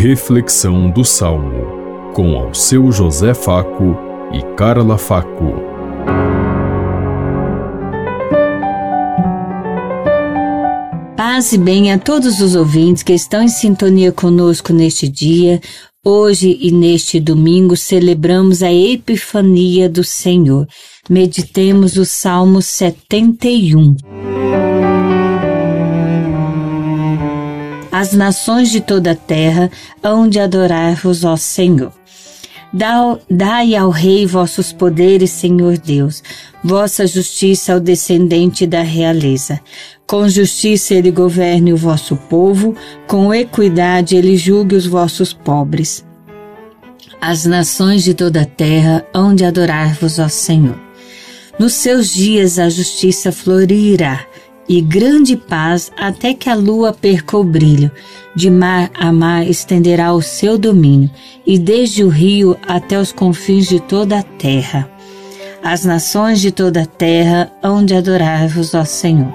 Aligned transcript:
Reflexão 0.00 0.88
do 0.88 1.04
Salmo, 1.04 2.12
com 2.14 2.36
ao 2.36 2.54
seu 2.54 2.92
José 2.92 3.34
Faco 3.34 3.96
e 4.32 4.40
Carla 4.54 4.96
Faco. 4.96 5.54
Paz 11.16 11.52
e 11.52 11.58
bem 11.58 11.90
a 11.90 11.98
todos 11.98 12.38
os 12.38 12.54
ouvintes 12.54 13.02
que 13.02 13.12
estão 13.12 13.42
em 13.42 13.48
sintonia 13.48 14.12
conosco 14.12 14.72
neste 14.72 15.08
dia. 15.08 15.60
Hoje 16.06 16.56
e 16.60 16.70
neste 16.70 17.18
domingo 17.18 17.76
celebramos 17.76 18.62
a 18.62 18.72
Epifania 18.72 19.88
do 19.88 20.04
Senhor. 20.04 20.68
Meditemos 21.10 21.96
o 21.96 22.04
Salmo 22.04 22.62
71. 22.62 23.96
As 28.08 28.14
nações 28.14 28.70
de 28.70 28.80
toda 28.80 29.10
a 29.10 29.14
terra 29.14 29.70
hão 30.02 30.26
de 30.26 30.40
adorar-vos, 30.40 31.24
ó 31.24 31.36
Senhor. 31.36 31.92
Dai 33.28 33.74
ao 33.74 33.90
Rei 33.90 34.24
vossos 34.24 34.72
poderes, 34.72 35.30
Senhor 35.30 35.76
Deus, 35.76 36.22
vossa 36.64 37.06
justiça 37.06 37.74
ao 37.74 37.80
descendente 37.80 38.66
da 38.66 38.80
realeza. 38.80 39.60
Com 40.06 40.26
justiça 40.26 40.94
ele 40.94 41.10
governe 41.10 41.70
o 41.70 41.76
vosso 41.76 42.16
povo, 42.16 42.74
com 43.06 43.34
equidade 43.34 44.16
ele 44.16 44.38
julgue 44.38 44.74
os 44.74 44.86
vossos 44.86 45.34
pobres. 45.34 46.02
As 47.20 47.44
nações 47.44 48.02
de 48.02 48.14
toda 48.14 48.40
a 48.40 48.46
terra 48.46 49.06
hão 49.12 49.34
de 49.34 49.44
adorar-vos, 49.44 50.18
ó 50.18 50.30
Senhor. 50.30 50.80
Nos 51.58 51.74
seus 51.74 52.10
dias 52.10 52.58
a 52.58 52.70
justiça 52.70 53.30
florirá 53.30 54.24
e 54.68 54.80
grande 54.80 55.36
paz 55.36 55.90
até 55.96 56.34
que 56.34 56.50
a 56.50 56.54
lua 56.54 56.92
perca 56.92 57.36
o 57.36 57.44
brilho. 57.44 57.90
De 58.36 58.50
mar 58.50 58.90
a 58.94 59.10
mar 59.10 59.48
estenderá 59.48 60.12
o 60.12 60.20
seu 60.20 60.58
domínio, 60.58 61.10
e 61.46 61.58
desde 61.58 62.04
o 62.04 62.08
rio 62.08 62.56
até 62.68 63.00
os 63.00 63.10
confins 63.10 63.66
de 63.66 63.80
toda 63.80 64.18
a 64.18 64.22
terra. 64.22 64.88
As 65.62 65.84
nações 65.84 66.40
de 66.40 66.52
toda 66.52 66.82
a 66.82 66.86
terra 66.86 67.50
hão 67.62 67.84
de 67.84 67.94
adorar-vos, 67.94 68.74
ó 68.74 68.84
Senhor. 68.84 69.32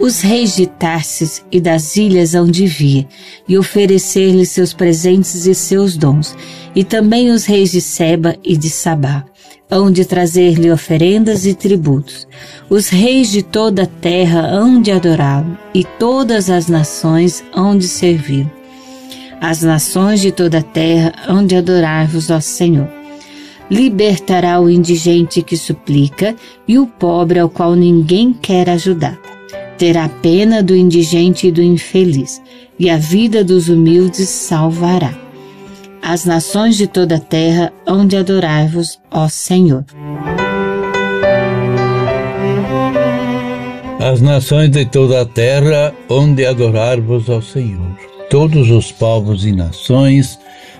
Os 0.00 0.20
reis 0.20 0.56
de 0.56 0.66
Tarsis 0.66 1.44
e 1.50 1.60
das 1.60 1.96
ilhas 1.96 2.34
hão 2.34 2.46
de 2.46 2.66
vir 2.66 3.06
e 3.48 3.58
oferecer-lhe 3.58 4.46
seus 4.46 4.72
presentes 4.72 5.46
e 5.46 5.54
seus 5.54 5.96
dons, 5.96 6.36
e 6.74 6.84
também 6.84 7.30
os 7.30 7.44
reis 7.44 7.72
de 7.72 7.80
Seba 7.80 8.36
e 8.42 8.56
de 8.56 8.70
Sabá 8.70 9.24
hão 9.70 9.90
de 9.90 10.04
trazer-lhe 10.04 10.70
oferendas 10.70 11.46
e 11.46 11.54
tributos. 11.54 12.26
Os 12.70 12.88
reis 12.88 13.30
de 13.30 13.42
toda 13.42 13.82
a 13.82 13.86
terra 13.86 14.40
hão 14.40 14.80
de 14.80 14.90
adorá-lo, 14.90 15.58
e 15.74 15.84
todas 15.84 16.48
as 16.48 16.68
nações 16.68 17.44
hão 17.54 17.76
de 17.76 17.86
servir. 17.86 18.46
As 19.40 19.62
nações 19.62 20.20
de 20.20 20.32
toda 20.32 20.58
a 20.58 20.62
terra 20.62 21.12
hão 21.28 21.46
de 21.46 21.54
adorar-vos, 21.54 22.30
ó 22.30 22.40
Senhor. 22.40 22.88
Libertará 23.70 24.58
o 24.60 24.70
indigente 24.70 25.42
que 25.42 25.56
suplica 25.56 26.34
e 26.66 26.78
o 26.78 26.86
pobre 26.86 27.38
ao 27.38 27.50
qual 27.50 27.74
ninguém 27.74 28.32
quer 28.32 28.70
ajudar. 28.70 29.18
Terá 29.76 30.08
pena 30.08 30.62
do 30.62 30.74
indigente 30.74 31.46
e 31.46 31.52
do 31.52 31.62
infeliz, 31.62 32.42
e 32.78 32.88
a 32.88 32.96
vida 32.96 33.44
dos 33.44 33.68
humildes 33.68 34.28
salvará 34.28 35.27
as 36.08 36.24
nações 36.24 36.78
de 36.78 36.86
toda 36.86 37.16
a 37.16 37.20
terra 37.20 37.70
hão 37.86 38.06
de 38.06 38.16
adorar-vos, 38.16 38.98
ó 39.10 39.28
Senhor. 39.28 39.84
As 44.00 44.22
nações 44.22 44.70
de 44.70 44.86
toda 44.86 45.20
a 45.20 45.26
terra 45.26 45.92
hão 46.08 46.34
de 46.34 46.46
adorar-vos, 46.46 47.28
ó 47.28 47.42
Senhor. 47.42 47.94
Todos 48.30 48.70
os 48.70 48.90
povos 48.90 49.44
e 49.44 49.52
nações 49.52 50.38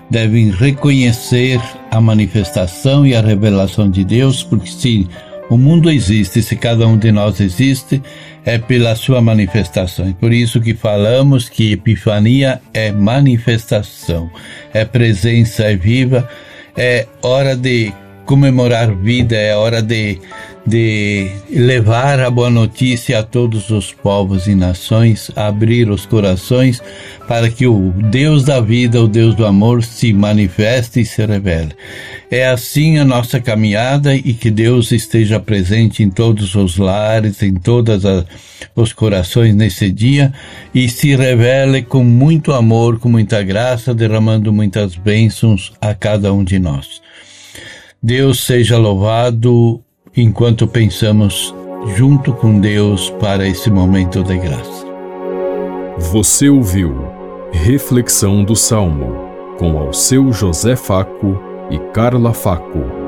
devem 0.09 0.49
reconhecer 0.49 1.61
a 1.91 2.01
manifestação 2.01 3.05
e 3.05 3.13
a 3.13 3.21
revelação 3.21 3.87
de 3.87 4.03
Deus, 4.03 4.41
porque 4.41 4.71
se 4.71 5.07
o 5.47 5.59
mundo 5.59 5.91
existe, 5.91 6.41
se 6.41 6.55
cada 6.55 6.87
um 6.87 6.97
de 6.97 7.11
nós 7.11 7.39
existe, 7.39 8.01
é 8.45 8.57
pela 8.57 8.95
sua 8.95 9.21
manifestação. 9.21 10.11
Por 10.13 10.33
isso 10.33 10.61
que 10.61 10.73
falamos 10.73 11.49
que 11.49 11.73
Epifania 11.73 12.61
é 12.73 12.91
manifestação, 12.91 14.29
é 14.73 14.85
presença, 14.85 15.63
é 15.63 15.75
viva, 15.75 16.27
é 16.77 17.07
hora 17.21 17.55
de 17.55 17.93
comemorar 18.25 18.95
vida, 18.95 19.35
é 19.35 19.55
hora 19.55 19.81
de 19.81 20.19
de 20.69 21.31
levar 21.49 22.19
a 22.19 22.29
boa 22.29 22.49
notícia 22.49 23.17
a 23.19 23.23
todos 23.23 23.71
os 23.71 23.91
povos 23.91 24.45
e 24.45 24.53
nações, 24.53 25.31
abrir 25.35 25.89
os 25.89 26.05
corações 26.05 26.79
para 27.27 27.49
que 27.49 27.65
o 27.65 27.91
Deus 28.11 28.43
da 28.43 28.61
vida, 28.61 29.01
o 29.01 29.07
Deus 29.07 29.33
do 29.33 29.47
amor, 29.47 29.83
se 29.83 30.13
manifeste 30.13 30.99
e 30.99 31.05
se 31.05 31.25
revele. 31.25 31.71
É 32.29 32.47
assim 32.47 32.99
a 32.99 33.05
nossa 33.05 33.39
caminhada 33.39 34.15
e 34.15 34.31
que 34.31 34.51
Deus 34.51 34.91
esteja 34.91 35.39
presente 35.39 36.03
em 36.03 36.09
todos 36.11 36.53
os 36.53 36.77
lares, 36.77 37.41
em 37.41 37.55
todos 37.55 38.03
os 38.75 38.93
corações 38.93 39.55
nesse 39.55 39.91
dia 39.91 40.31
e 40.73 40.87
se 40.87 41.15
revele 41.15 41.81
com 41.81 42.03
muito 42.03 42.53
amor, 42.53 42.99
com 42.99 43.09
muita 43.09 43.41
graça, 43.41 43.95
derramando 43.95 44.53
muitas 44.53 44.95
bênçãos 44.95 45.73
a 45.81 45.95
cada 45.95 46.31
um 46.31 46.43
de 46.43 46.59
nós. 46.59 47.01
Deus 48.01 48.41
seja 48.45 48.77
louvado 48.77 49.83
enquanto 50.15 50.67
pensamos 50.67 51.53
junto 51.95 52.33
com 52.33 52.59
Deus 52.59 53.09
para 53.19 53.47
esse 53.47 53.69
momento 53.69 54.23
de 54.23 54.37
graça. 54.37 54.85
Você 55.97 56.49
ouviu 56.49 56.95
Reflexão 57.51 58.43
do 58.43 58.55
Salmo 58.55 59.29
com 59.57 59.77
ao 59.77 59.91
seu 59.91 60.31
José 60.31 60.75
Faco 60.75 61.37
e 61.69 61.77
Carla 61.91 62.33
Faco. 62.33 62.98